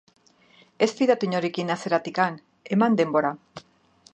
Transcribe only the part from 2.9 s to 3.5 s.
denbora.